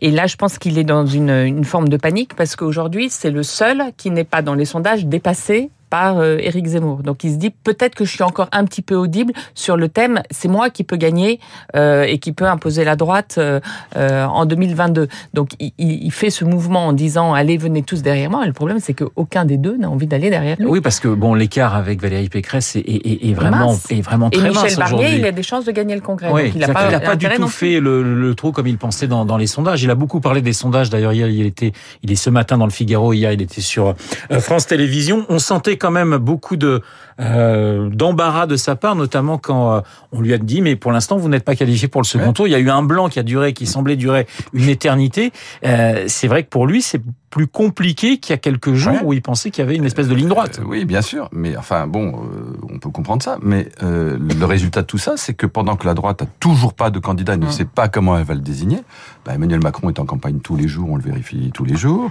et 0.00 0.10
là, 0.10 0.26
je 0.26 0.36
pense 0.36 0.58
qu'il 0.58 0.78
est 0.78 0.84
dans 0.84 1.06
une 1.06 1.39
une 1.44 1.64
forme 1.64 1.88
de 1.88 1.96
panique 1.96 2.34
parce 2.34 2.56
qu'aujourd'hui, 2.56 3.10
c'est 3.10 3.30
le 3.30 3.42
seul 3.42 3.92
qui 3.96 4.10
n'est 4.10 4.24
pas 4.24 4.42
dans 4.42 4.54
les 4.54 4.64
sondages 4.64 5.06
dépassé 5.06 5.70
par 5.90 6.18
euh, 6.18 6.38
Éric 6.38 6.66
Zemmour. 6.66 7.02
Donc 7.02 7.24
il 7.24 7.32
se 7.32 7.36
dit 7.36 7.50
peut-être 7.50 7.94
que 7.94 8.04
je 8.04 8.10
suis 8.12 8.22
encore 8.22 8.48
un 8.52 8.64
petit 8.64 8.80
peu 8.80 8.94
audible 8.94 9.32
sur 9.54 9.76
le 9.76 9.88
thème. 9.88 10.22
C'est 10.30 10.48
moi 10.48 10.70
qui 10.70 10.84
peux 10.84 10.96
gagner 10.96 11.40
euh, 11.76 12.04
et 12.04 12.18
qui 12.18 12.32
peut 12.32 12.46
imposer 12.46 12.84
la 12.84 12.96
droite 12.96 13.38
euh, 13.38 13.60
en 13.94 14.46
2022. 14.46 15.08
Donc 15.34 15.50
il, 15.58 15.72
il, 15.78 16.12
fait 16.12 16.30
ce 16.30 16.44
mouvement 16.44 16.86
en 16.86 16.92
disant 16.92 17.34
allez 17.34 17.56
venez 17.56 17.82
tous 17.82 18.02
derrière 18.02 18.30
moi. 18.30 18.46
le 18.46 18.52
problème 18.52 18.78
c'est 18.80 18.94
qu'aucun 18.94 19.44
des 19.44 19.56
deux 19.56 19.76
n'a 19.76 19.90
envie 19.90 20.06
d'aller 20.06 20.30
derrière 20.30 20.56
lui. 20.58 20.66
Oui 20.66 20.80
parce 20.80 21.00
que 21.00 21.08
bon 21.08 21.34
l'écart 21.34 21.74
avec 21.74 22.00
Valérie 22.00 22.28
Pécresse 22.28 22.76
est, 22.76 22.80
est, 22.80 23.28
est 23.28 23.34
vraiment 23.34 23.76
est 23.90 24.00
vraiment 24.00 24.30
très 24.30 24.46
et 24.46 24.50
Michel 24.50 24.76
Barnier 24.76 25.16
il 25.16 25.26
a 25.26 25.32
des 25.32 25.42
chances 25.42 25.64
de 25.64 25.72
gagner 25.72 25.96
le 25.96 26.00
Congrès. 26.00 26.30
Oui, 26.30 26.52
il 26.54 26.60
n'a 26.60 26.68
pas, 26.68 27.00
pas 27.00 27.16
du 27.16 27.28
tout 27.28 27.48
fait 27.48 27.80
le, 27.80 28.02
le, 28.14 28.34
trou 28.34 28.52
comme 28.52 28.68
il 28.68 28.78
pensait 28.78 29.08
dans, 29.08 29.24
dans 29.24 29.36
les 29.36 29.48
sondages. 29.48 29.82
Il 29.82 29.90
a 29.90 29.96
beaucoup 29.96 30.20
parlé 30.20 30.40
des 30.40 30.52
sondages. 30.52 30.88
D'ailleurs 30.88 31.12
hier 31.12 31.28
il 31.28 31.46
était 31.46 31.72
il 32.04 32.12
est 32.12 32.16
ce 32.16 32.30
matin 32.30 32.58
dans 32.58 32.66
le 32.66 32.70
Figaro. 32.70 33.12
Hier 33.12 33.32
il 33.32 33.42
était 33.42 33.60
sur 33.60 33.94
France 34.38 34.66
Télévisions. 34.68 35.26
On 35.28 35.38
sentait 35.38 35.79
quand 35.80 35.90
même 35.90 36.16
beaucoup 36.18 36.56
de 36.56 36.82
euh, 37.20 37.88
d'embarras 37.90 38.46
de 38.46 38.56
sa 38.56 38.76
part, 38.76 38.96
notamment 38.96 39.38
quand 39.38 39.76
euh, 39.76 39.80
on 40.12 40.20
lui 40.20 40.32
a 40.32 40.38
dit 40.38 40.62
mais 40.62 40.76
pour 40.76 40.90
l'instant 40.90 41.16
vous 41.16 41.28
n'êtes 41.28 41.44
pas 41.44 41.54
qualifié 41.54 41.86
pour 41.88 42.00
le 42.00 42.06
second 42.06 42.32
tour. 42.32 42.48
Il 42.48 42.50
y 42.50 42.54
a 42.54 42.58
eu 42.58 42.70
un 42.70 42.82
blanc 42.82 43.08
qui 43.08 43.18
a 43.18 43.22
duré, 43.22 43.52
qui 43.52 43.66
semblait 43.66 43.96
durer 43.96 44.26
une 44.52 44.68
éternité. 44.68 45.32
Euh, 45.64 46.04
c'est 46.06 46.28
vrai 46.28 46.44
que 46.44 46.48
pour 46.48 46.66
lui 46.66 46.82
c'est 46.82 47.02
plus 47.28 47.46
compliqué 47.46 48.18
qu'il 48.18 48.32
y 48.32 48.34
a 48.34 48.38
quelques 48.38 48.72
jours 48.72 49.04
où 49.04 49.12
il 49.12 49.22
pensait 49.22 49.50
qu'il 49.50 49.62
y 49.62 49.66
avait 49.66 49.76
une 49.76 49.84
espèce 49.84 50.08
de 50.08 50.14
ligne 50.16 50.28
droite. 50.28 50.58
Euh, 50.60 50.66
oui, 50.66 50.84
bien 50.84 51.00
sûr, 51.00 51.28
mais 51.30 51.56
enfin 51.56 51.86
bon, 51.86 52.28
on 52.68 52.78
peut 52.80 52.90
comprendre 52.90 53.22
ça, 53.22 53.38
mais 53.40 53.68
le 53.80 54.44
résultat 54.44 54.82
de 54.82 54.86
tout 54.86 54.98
ça, 54.98 55.12
c'est 55.16 55.34
que 55.34 55.46
pendant 55.46 55.76
que 55.76 55.86
la 55.86 55.94
droite 55.94 56.22
a 56.22 56.26
toujours 56.40 56.74
pas 56.74 56.90
de 56.90 56.98
candidat, 56.98 57.34
et 57.34 57.36
ne 57.36 57.48
sait 57.48 57.64
pas 57.64 57.86
comment 57.86 58.18
elle 58.18 58.24
va 58.24 58.34
le 58.34 58.40
désigner, 58.40 58.80
bah, 59.24 59.34
Emmanuel 59.34 59.60
Macron 59.62 59.90
est 59.90 60.00
en 60.00 60.06
campagne 60.06 60.40
tous 60.40 60.56
les 60.56 60.66
jours, 60.66 60.90
on 60.90 60.96
le 60.96 61.02
vérifie 61.02 61.52
tous 61.54 61.64
les 61.64 61.76
jours. 61.76 62.10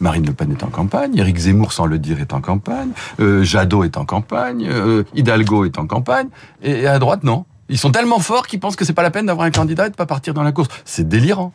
Marine 0.00 0.26
Le 0.26 0.32
Pen 0.32 0.50
est 0.50 0.64
en 0.64 0.68
campagne, 0.68 1.16
Éric 1.16 1.38
Zemmour 1.38 1.72
sans 1.72 1.86
le 1.86 1.98
dire 1.98 2.20
est 2.20 2.34
en 2.34 2.42
campagne, 2.42 2.90
Jadot 3.40 3.84
est 3.84 3.96
en 3.96 4.04
campagne, 4.04 4.15
Hidalgo 5.14 5.64
est 5.64 5.78
en 5.78 5.86
campagne, 5.86 6.28
et 6.62 6.86
à 6.86 6.98
droite 6.98 7.22
non. 7.24 7.44
Ils 7.68 7.78
sont 7.78 7.90
tellement 7.90 8.18
forts 8.18 8.46
qu'ils 8.46 8.60
pensent 8.60 8.76
que 8.76 8.84
c'est 8.84 8.92
pas 8.92 9.02
la 9.02 9.10
peine 9.10 9.26
d'avoir 9.26 9.46
un 9.46 9.50
candidat 9.50 9.86
et 9.86 9.90
de 9.90 9.94
pas 9.94 10.06
partir 10.06 10.34
dans 10.34 10.42
la 10.42 10.52
course. 10.52 10.68
C'est 10.84 11.08
délirant. 11.08 11.52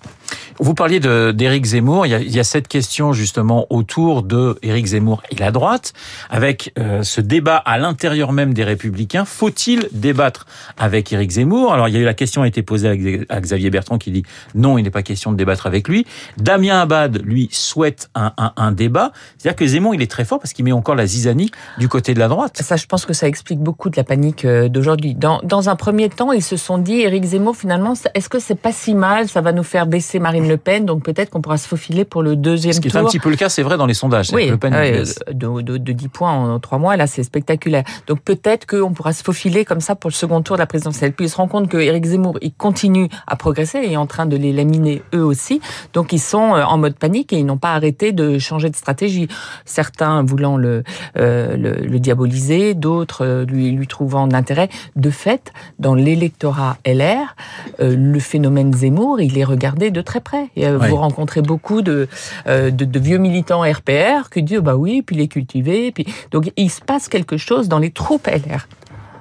Vous 0.59 0.73
parliez 0.73 0.99
d'Éric 0.99 1.65
Zemmour. 1.65 2.05
Il 2.05 2.09
y, 2.09 2.15
a, 2.15 2.19
il 2.19 2.31
y, 2.31 2.39
a, 2.39 2.43
cette 2.43 2.67
question 2.67 3.13
justement 3.13 3.65
autour 3.69 4.23
de 4.23 4.57
Éric 4.61 4.87
Zemmour 4.87 5.23
et 5.31 5.35
la 5.35 5.51
droite, 5.51 5.93
avec 6.29 6.73
euh, 6.77 7.03
ce 7.03 7.21
débat 7.21 7.57
à 7.57 7.77
l'intérieur 7.77 8.31
même 8.31 8.53
des 8.53 8.63
Républicains. 8.63 9.25
Faut-il 9.25 9.87
débattre 9.91 10.45
avec 10.77 11.11
Éric 11.11 11.31
Zemmour? 11.31 11.73
Alors 11.73 11.87
il 11.87 11.93
y 11.93 11.97
a 11.97 11.99
eu 11.99 12.05
la 12.05 12.13
question 12.13 12.41
a 12.41 12.47
été 12.47 12.61
posée 12.61 13.25
à 13.29 13.41
Xavier 13.41 13.69
Bertrand 13.69 13.97
qui 13.97 14.11
dit 14.11 14.23
non, 14.53 14.77
il 14.77 14.83
n'est 14.83 14.91
pas 14.91 15.03
question 15.03 15.31
de 15.31 15.37
débattre 15.37 15.65
avec 15.65 15.87
lui. 15.87 16.05
Damien 16.37 16.81
Abad 16.81 17.21
lui 17.23 17.49
souhaite 17.51 18.09
un, 18.15 18.33
un, 18.37 18.53
un 18.57 18.71
débat. 18.71 19.11
C'est-à-dire 19.37 19.55
que 19.55 19.65
Zemmour 19.65 19.95
il 19.95 20.01
est 20.01 20.11
très 20.11 20.25
fort 20.25 20.39
parce 20.39 20.53
qu'il 20.53 20.65
met 20.65 20.71
encore 20.71 20.95
la 20.95 21.05
zizanie 21.05 21.51
du 21.77 21.87
côté 21.87 22.13
de 22.13 22.19
la 22.19 22.27
droite. 22.27 22.61
Ça, 22.61 22.75
je 22.75 22.85
pense 22.85 23.05
que 23.05 23.13
ça 23.13 23.27
explique 23.27 23.59
beaucoup 23.59 23.89
de 23.89 23.97
la 23.97 24.03
panique 24.03 24.45
euh, 24.45 24.69
d'aujourd'hui. 24.69 25.15
Dans, 25.15 25.41
dans 25.43 25.69
un 25.69 25.75
premier 25.75 26.00
temps, 26.09 26.31
ils 26.31 26.43
se 26.43 26.57
sont 26.57 26.77
dit 26.77 27.01
Éric 27.01 27.23
Zemmour 27.23 27.55
finalement, 27.55 27.93
est-ce 28.13 28.29
que 28.29 28.39
c'est 28.39 28.55
pas 28.55 28.71
si 28.71 28.95
mal? 28.95 29.27
Ça 29.27 29.41
va 29.41 29.51
nous 29.51 29.63
faire 29.63 29.87
baisser 29.87 30.19
Marine 30.19 30.47
Le 30.47 30.57
Pen, 30.57 30.85
donc 30.85 31.03
peut-être 31.03 31.29
qu'on 31.29 31.41
pourra 31.41 31.57
se 31.57 31.67
faufiler 31.67 32.05
pour 32.05 32.23
le 32.23 32.35
deuxième 32.35 32.73
tour. 32.73 32.83
Ce 32.83 32.89
qui 32.89 32.95
est 32.95 32.99
un 32.99 33.05
petit 33.05 33.19
peu 33.19 33.29
le 33.29 33.35
cas, 33.35 33.49
c'est 33.49 33.63
vrai 33.63 33.77
dans 33.77 33.85
les 33.85 33.93
sondages. 33.93 34.31
Oui, 34.33 34.47
Le 34.47 34.57
Pen 34.57 34.73
de, 34.73 35.61
de, 35.61 35.77
de, 35.77 35.91
10 35.91 36.07
points 36.09 36.31
en 36.31 36.59
3 36.59 36.77
mois, 36.77 36.97
là 36.97 37.07
c'est 37.07 37.23
spectaculaire. 37.23 37.83
Donc 38.07 38.21
peut-être 38.21 38.65
qu'on 38.65 38.93
pourra 38.93 39.13
se 39.13 39.23
faufiler 39.23 39.65
comme 39.65 39.81
ça 39.81 39.95
pour 39.95 40.09
le 40.09 40.15
second 40.15 40.41
tour 40.41 40.55
de 40.55 40.61
la 40.61 40.67
présidentielle. 40.67 41.13
Puis 41.13 41.25
il 41.25 41.29
se 41.29 41.37
rend 41.37 41.47
compte 41.47 41.69
que 41.69 41.77
Éric 41.77 42.05
Zemmour, 42.05 42.37
il 42.41 42.53
continue 42.53 43.09
à 43.27 43.35
progresser 43.35 43.79
et 43.79 43.93
est 43.93 43.97
en 43.97 44.07
train 44.07 44.25
de 44.25 44.35
les 44.35 44.53
laminer 44.53 45.01
eux 45.13 45.23
aussi. 45.23 45.61
Donc 45.93 46.13
ils 46.13 46.19
sont 46.19 46.55
euh, 46.55 46.63
en 46.63 46.77
mode 46.77 46.95
panique 46.95 47.33
et 47.33 47.37
ils 47.37 47.45
n'ont 47.45 47.57
pas 47.57 47.73
arrêté 47.73 48.11
de 48.11 48.37
changer 48.39 48.69
de 48.69 48.75
stratégie. 48.75 49.27
Certains 49.65 50.23
voulant 50.23 50.57
le, 50.57 50.83
euh, 51.17 51.55
le, 51.57 51.73
le, 51.73 51.99
diaboliser, 51.99 52.73
d'autres 52.73 53.25
euh, 53.25 53.45
lui, 53.45 53.71
lui 53.71 53.87
trouvant 53.87 54.27
d'intérêt. 54.27 54.69
De 54.95 55.09
fait, 55.09 55.51
dans 55.79 55.90
l'électorat 55.93 56.77
LR, 56.85 57.35
euh, 57.79 57.95
le 57.95 58.19
phénomène 58.19 58.73
Zemmour, 58.73 59.21
il 59.21 59.37
est 59.37 59.43
regardé 59.43 59.91
de 59.91 60.01
très 60.01 60.21
près. 60.21 60.49
Et, 60.55 60.67
euh, 60.67 60.77
Vous 60.77 60.95
rencontrez 60.95 61.41
beaucoup 61.41 61.81
de, 61.81 62.07
de, 62.45 62.69
de, 62.69 62.99
vieux 62.99 63.17
militants 63.17 63.61
RPR 63.61 64.29
qui 64.31 64.43
disent 64.43 64.59
bah 64.59 64.75
oui, 64.75 65.01
puis 65.01 65.15
les 65.15 65.27
cultiver. 65.27 65.91
Puis 65.91 66.05
donc 66.31 66.51
il 66.57 66.69
se 66.69 66.81
passe 66.81 67.07
quelque 67.07 67.37
chose 67.37 67.67
dans 67.67 67.79
les 67.79 67.91
troupes 67.91 68.27
LR. 68.27 68.67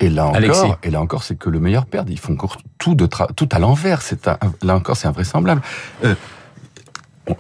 Et 0.01 0.09
là 0.09 0.29
encore, 0.29 0.79
et 0.83 0.91
là 0.91 1.01
encore, 1.01 1.23
c'est 1.23 1.37
que 1.37 1.51
le 1.51 1.61
meilleur 1.61 1.85
perd. 1.85 2.09
Ils 2.09 2.19
font 2.19 2.37
tout 2.79 2.95
de 2.95 3.07
tout 3.07 3.49
à 3.53 3.59
l'envers. 3.59 4.01
C'est 4.01 4.27
là 4.63 4.75
encore, 4.75 4.97
c'est 4.97 5.09
invraisemblable. 5.09 5.61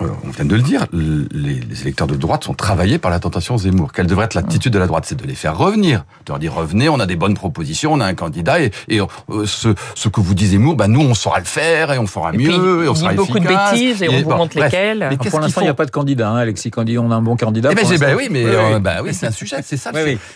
Euh, 0.02 0.08
on 0.24 0.30
vient 0.30 0.44
de 0.44 0.54
le 0.54 0.62
dire, 0.62 0.86
les, 0.92 1.82
électeurs 1.82 2.06
de 2.06 2.16
droite 2.16 2.44
sont 2.44 2.54
travaillés 2.54 2.98
par 2.98 3.10
la 3.10 3.18
tentation 3.18 3.56
Zemmour. 3.58 3.92
Quelle 3.92 4.06
devrait 4.06 4.26
être 4.26 4.34
l'attitude 4.34 4.72
de 4.72 4.78
la 4.78 4.86
droite? 4.86 5.04
C'est 5.06 5.20
de 5.20 5.26
les 5.26 5.34
faire 5.34 5.56
revenir, 5.56 6.04
de 6.26 6.32
leur 6.32 6.38
dire 6.38 6.54
revenez, 6.54 6.88
on 6.88 7.00
a 7.00 7.06
des 7.06 7.16
bonnes 7.16 7.34
propositions, 7.34 7.92
on 7.92 8.00
a 8.00 8.06
un 8.06 8.14
candidat 8.14 8.60
et, 8.60 8.70
et 8.88 9.00
euh, 9.00 9.46
ce, 9.46 9.74
ce, 9.94 10.08
que 10.08 10.20
vous 10.20 10.34
dit 10.34 10.48
Zemmour, 10.48 10.76
ben 10.76 10.88
nous 10.88 11.00
on 11.00 11.14
saura 11.14 11.38
le 11.38 11.44
faire 11.44 11.92
et 11.92 11.98
on 11.98 12.06
fera 12.06 12.32
mieux 12.32 12.84
et 12.84 12.88
on 12.88 12.94
sera 12.94 13.14
beaucoup 13.14 13.36
efficace. 13.36 13.72
de 13.72 13.76
bêtises 13.76 14.02
et, 14.02 14.08
on 14.08 14.22
vous 14.22 14.30
montre 14.30 14.58
lesquelles. 14.58 15.06
Mais 15.10 15.16
pour 15.16 15.40
l'instant 15.40 15.60
il 15.62 15.64
n'y 15.64 15.70
a 15.70 15.74
pas 15.74 15.86
de 15.86 15.90
candidat, 15.90 16.30
hein, 16.30 16.36
Alexis 16.36 16.70
Candidat, 16.70 17.00
on 17.00 17.10
a 17.10 17.16
un 17.16 17.22
bon 17.22 17.36
candidat. 17.36 17.70
Eh 17.72 17.74
ben, 17.74 17.98
ben, 17.98 18.16
oui, 18.16 18.28
mais 18.30 18.44
euh, 18.46 18.78
ben 18.78 19.00
oui, 19.02 19.14
c'est 19.14 19.26
un 19.26 19.32
sujet, 19.32 19.56
c'est 19.62 19.76
ça. 19.76 19.92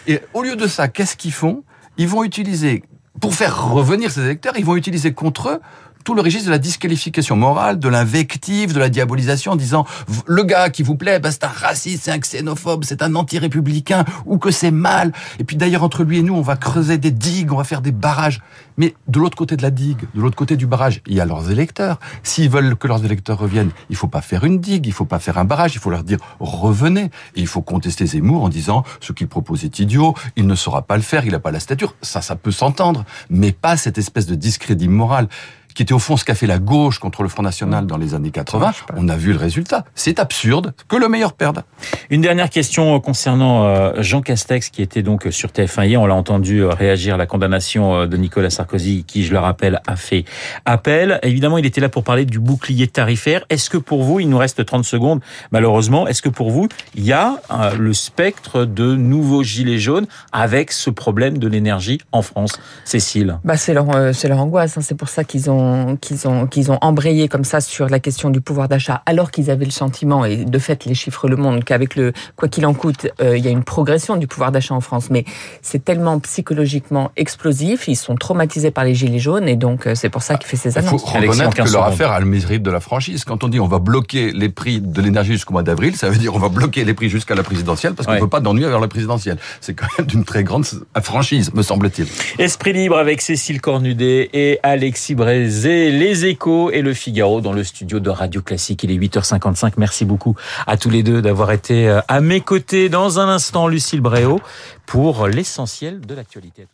Et 0.07 0.21
au 0.33 0.43
lieu 0.43 0.57
de 0.57 0.67
ça, 0.67 0.89
qu'est-ce 0.89 1.17
qu'ils 1.17 1.33
font? 1.33 1.63
Ils 1.97 2.09
vont 2.09 2.25
utiliser 2.25 2.83
pour 3.21 3.35
faire 3.35 3.71
revenir 3.71 4.11
ces 4.11 4.23
électeurs, 4.23 4.55
ils 4.59 4.65
vont 4.65 4.77
utiliser 4.77 5.13
contre 5.13 5.49
eux 5.49 5.61
tout 6.05 6.15
le 6.15 6.21
registre 6.21 6.47
de 6.47 6.51
la 6.51 6.59
disqualification 6.59 7.35
morale, 7.35 7.79
de 7.79 7.89
l'invective, 7.89 8.73
de 8.75 8.79
la 8.79 8.91
diabolisation, 8.91 9.53
en 9.53 9.57
disant 9.57 9.87
le 10.27 10.45
gars 10.45 10.71
qui 10.71 10.83
vous 10.83 10.97
plaît, 10.97 11.19
bah, 11.19 11.31
c'est 11.33 11.45
un 11.45 11.49
raciste, 11.49 12.05
c'est 12.05 12.13
un 12.13 12.19
xénophobe, 12.19 12.85
c'est 12.85 13.03
un 13.03 13.15
anti-républicain, 13.15 14.05
ou 14.27 14.39
que 14.39 14.51
c'est 14.51 14.71
mal. 14.71 15.13
Et 15.39 15.45
puis 15.45 15.57
d'ailleurs, 15.57 15.83
entre 15.83 16.05
lui 16.05 16.19
et 16.19 16.23
nous, 16.23 16.35
on 16.35 16.43
va 16.43 16.57
creuser 16.57 16.99
des 16.99 17.11
digues, 17.11 17.53
on 17.53 17.57
va 17.57 17.65
faire 17.65 17.81
des 17.81 17.93
barrages. 17.93 18.43
Mais 18.77 18.95
de 19.09 19.19
l'autre 19.19 19.37
côté 19.37 19.57
de 19.57 19.63
la 19.63 19.71
digue, 19.71 20.03
de 20.15 20.21
l'autre 20.21 20.37
côté 20.37 20.57
du 20.57 20.67
barrage, 20.67 21.01
il 21.07 21.15
y 21.15 21.21
a 21.21 21.25
leurs 21.25 21.51
électeurs. 21.51 21.99
S'ils 22.23 22.51
veulent 22.51 22.77
que 22.77 22.89
leurs 22.89 23.05
électeurs 23.05 23.39
reviennent, 23.39 23.71
il 23.89 23.97
faut 23.97 24.09
pas 24.09 24.21
faire 24.21 24.45
une 24.45 24.61
digue, 24.61 24.87
il 24.87 24.93
faut 24.93 25.05
pas 25.05 25.19
faire 25.19 25.39
un 25.39 25.45
barrage, 25.45 25.75
il 25.75 25.81
faut 25.81 25.91
leur 25.91 26.03
dire 26.03 26.19
revenez. 26.41 27.11
Et 27.37 27.41
il 27.41 27.47
faut 27.47 27.63
contester 27.63 28.05
Zemmour 28.05 28.43
en 28.43 28.49
disant 28.49 28.85
ce 29.01 29.13
qu'il 29.13 29.29
propose 29.29 29.65
est 29.65 29.79
idiot, 29.79 30.15
il 30.37 30.47
ne 30.47 30.55
saura 30.55 30.83
pas 30.83 30.97
le 30.97 31.03
faire, 31.03 31.25
il 31.25 31.33
n'a 31.33 31.41
pas 31.41 31.53
la 31.53 31.61
stature. 31.61 31.95
Ça, 32.03 32.21
ça 32.21 32.37
peut 32.37 32.51
s'entendre, 32.51 33.05
mais 33.31 33.53
pas 33.53 33.77
cette 33.77 33.99
espèce 33.99 34.27
de 34.27 34.35
discrédit 34.35 34.89
moral 34.89 35.29
qui 35.75 35.83
était 35.83 35.93
au 35.93 35.99
fond 35.99 36.17
ce 36.17 36.25
qu'a 36.25 36.35
fait 36.35 36.47
la 36.47 36.59
gauche 36.59 36.99
contre 36.99 37.23
le 37.23 37.29
Front 37.29 37.43
National 37.43 37.87
dans 37.87 37.97
les 37.97 38.15
années 38.15 38.31
80, 38.31 38.73
on 38.97 39.09
a 39.09 39.17
vu 39.17 39.33
le 39.33 39.39
résultat. 39.39 39.85
C'est 39.95 40.19
absurde 40.19 40.73
que 40.89 40.97
le 40.97 41.09
meilleur 41.09 41.33
perde. 41.33 41.65
Une 42.11 42.21
dernière 42.21 42.49
question 42.49 43.01
concernant 43.01 43.65
euh, 43.65 43.93
Jean 43.99 44.23
Castex, 44.23 44.71
qui 44.71 44.83
était 44.83 45.03
donc 45.03 45.27
sur 45.31 45.51
TF1 45.51 45.87
hier. 45.87 46.01
On 46.01 46.07
l'a 46.07 46.15
entendu 46.15 46.61
euh, 46.61 46.69
réagir 46.69 47.15
à 47.15 47.17
la 47.17 47.27
condamnation 47.27 47.95
euh, 47.95 48.07
de 48.07 48.17
Nicolas 48.17 48.51
Sarkozy, 48.51 49.05
qui, 49.05 49.25
je 49.25 49.33
le 49.33 49.39
rappelle, 49.39 49.81
a 49.87 49.97
fait 49.97 50.25
appel. 50.65 51.19
Évidemment, 51.23 51.59
il 51.59 51.67
était 51.67 51.81
là 51.81 51.89
pour 51.89 52.05
parler 52.05 52.25
du 52.25 52.39
bouclier 52.39 52.87
tarifaire. 52.87 53.45
Est-ce 53.51 53.69
que 53.69 53.79
pour 53.79 54.05
vous, 54.05 54.21
il 54.21 54.29
nous 54.29 54.39
reste 54.39 54.65
30 54.65 54.85
secondes, 54.85 55.21
malheureusement, 55.51 56.07
est-ce 56.07 56.23
que 56.23 56.29
pour 56.29 56.51
vous, 56.51 56.69
il 56.95 57.05
y 57.05 57.13
a 57.13 57.41
le 57.77 57.93
spectre 57.93 58.65
de 58.65 58.95
nouveaux 58.95 59.43
gilets 59.43 59.79
jaunes 59.79 60.07
avec 60.33 60.71
ce 60.73 60.91
problème 60.91 61.39
de 61.39 61.49
l'énergie 61.49 61.99
en 62.13 62.23
France? 62.23 62.61
Cécile 62.85 63.39
bah, 63.45 63.57
C'est 63.57 63.75
leur, 63.75 63.87
leur 63.87 64.39
angoisse. 64.39 64.79
Hein. 64.79 64.83
C'est 64.83 64.95
pour 64.95 65.09
ça 65.09 65.25
qu'ils 65.25 65.51
ont 65.51 65.64
qu'ils 66.01 66.27
ont 66.29 66.47
qu'ils 66.47 66.71
ont 66.71 66.79
embrayé 66.81 67.29
comme 67.29 67.45
ça 67.45 67.61
sur 67.61 67.89
la 67.89 67.99
question 67.99 68.31
du 68.31 68.41
pouvoir 68.41 68.69
d'achat, 68.69 69.03
alors 69.07 69.31
qu'ils 69.31 69.51
avaient 69.51 69.65
le 69.65 69.71
sentiment 69.71 70.25
et 70.25 70.45
de 70.45 70.59
fait 70.59 70.85
les 70.85 70.95
chiffres 70.95 71.29
le 71.29 71.37
montrent 71.37 71.65
qu'avec 71.65 71.97
le 71.97 72.13
quoi 72.37 72.49
qu'il 72.49 72.67
en 72.67 72.75
coûte, 72.75 73.07
euh, 73.21 73.37
il 73.37 73.45
y 73.45 73.49
a 73.49 73.51
une 73.51 73.65
progression 73.65 74.17
du 74.17 74.27
pouvoir 74.27 74.53
d'achat 74.53 74.75
en 74.75 74.81
France, 74.81 75.09
mais 75.11 75.25
c'est 75.63 75.85
tellement 75.85 76.19
psychologiquement 76.21 77.11
explosif, 77.17 77.89
ils 77.89 77.97
sont 77.97 78.17
traumatisés 78.17 78.71
par 78.71 78.85
les 78.85 78.95
gilets 78.95 79.19
jaunes 79.19 79.49
et 79.49 79.57
donc 79.57 79.87
euh, 79.87 79.95
c'est 79.95 80.09
pour 80.09 80.23
ça 80.23 80.37
qu'il 80.37 80.47
fait 80.47 80.57
ces 80.57 80.79
annonces. 80.79 80.93
Il 80.93 80.99
faut 80.99 81.19
reconnaître 81.19 81.55
que 81.55 81.73
leur 81.73 81.85
affaire 81.85 82.11
a 82.11 82.21
le 82.21 82.27
mérite 82.27 82.63
de 82.63 82.71
la 82.71 82.81
franchise. 82.81 83.25
Quand 83.25 83.45
on 83.45 83.49
dit 83.49 83.61
on 83.61 83.69
va 83.69 83.79
bloquer 83.79 84.33
les 84.33 84.49
prix 84.49 84.81
de 84.81 85.03
l'énergie 85.03 85.33
jusqu'au 85.33 85.53
mois 85.53 85.63
d'avril, 85.63 85.97
ça 85.97 86.11
veut 86.11 86.19
dire 86.19 86.35
on 86.35 86.39
va 86.39 86.49
bloquer 86.49 86.85
les 86.85 86.95
prix 86.95 87.09
jusqu'à 87.09 87.35
la 87.35 87.43
présidentielle 87.43 87.95
parce 87.95 88.07
qu'on 88.07 88.15
ne 88.15 88.21
peut 88.21 88.29
pas 88.29 88.41
d'ennui 88.41 88.65
vers 88.65 88.81
la 88.81 88.89
présidentielle. 88.89 89.39
C'est 89.61 89.75
quand 89.75 89.87
même 89.99 90.07
d'une 90.07 90.25
très 90.25 90.45
grande 90.45 90.67
franchise, 91.03 91.53
me 91.55 91.63
semble-t-il. 91.63 92.07
Esprit 92.39 92.73
libre 92.73 92.99
avec 92.99 93.21
Cécile 93.21 93.61
Cornudet 93.61 94.31
et 94.33 94.59
Alexis 94.63 95.15
Brézé 95.15 95.54
les 95.63 96.27
Échos 96.27 96.71
et 96.71 96.83
le 96.83 96.95
Figaro 96.95 97.41
dans 97.41 97.53
le 97.53 97.65
studio 97.65 98.01
de 98.01 98.11
Radio 98.11 98.43
Classique. 98.43 98.83
Il 98.83 98.91
est 98.91 98.99
8h55. 98.99 99.75
Merci 99.77 100.05
beaucoup 100.05 100.35
à 100.67 100.77
tous 100.77 100.91
les 100.91 101.03
deux 101.03 101.23
d'avoir 101.23 101.53
été 101.53 101.89
euh, 101.89 102.01
à 102.09 102.21
mes 102.21 102.41
côtés. 102.41 102.89
Dans 102.89 103.21
un 103.21 103.29
instant, 103.29 103.69
Lucille 103.69 104.01
Bréau 104.01 104.41
pour 104.87 105.27
l'essentiel 105.27 106.01
de 106.01 106.15
l'actualité. 106.15 106.67